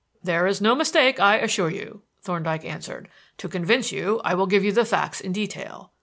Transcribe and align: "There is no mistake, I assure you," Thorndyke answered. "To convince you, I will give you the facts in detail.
"There 0.23 0.47
is 0.47 0.59
no 0.61 0.73
mistake, 0.73 1.19
I 1.19 1.37
assure 1.37 1.69
you," 1.69 2.01
Thorndyke 2.23 2.65
answered. 2.65 3.07
"To 3.37 3.47
convince 3.47 3.91
you, 3.91 4.19
I 4.25 4.33
will 4.33 4.47
give 4.47 4.63
you 4.63 4.71
the 4.71 4.83
facts 4.83 5.21
in 5.21 5.31
detail. 5.31 5.91